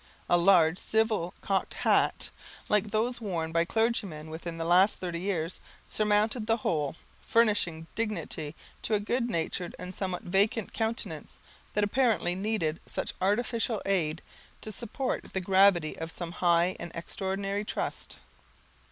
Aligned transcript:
A 0.27 0.35
large, 0.35 0.79
civil 0.79 1.35
cocked 1.41 1.75
hat, 1.75 2.31
like 2.69 2.89
those 2.89 3.21
worn 3.21 3.51
by 3.51 3.65
clergymen 3.65 4.31
within 4.31 4.57
the 4.57 4.65
last 4.65 4.97
thirty 4.97 5.19
years, 5.19 5.59
surmounted 5.87 6.47
the 6.47 6.57
whole, 6.65 6.95
furnishing 7.21 7.85
dignity 7.93 8.55
to 8.81 8.95
a 8.95 8.99
good 8.99 9.29
natured 9.29 9.75
and 9.77 9.93
somewhat 9.93 10.23
vacant 10.23 10.73
countenance, 10.73 11.37
that 11.75 11.83
apparently 11.83 12.33
needed 12.33 12.79
such 12.87 13.13
artificial 13.21 13.79
aid, 13.85 14.23
to 14.61 14.71
support 14.71 15.33
the 15.33 15.39
gravity 15.39 15.95
of 15.99 16.11
some 16.11 16.31
high 16.31 16.75
and 16.79 16.91
extraordinary 16.95 17.63
trust. 17.63 18.17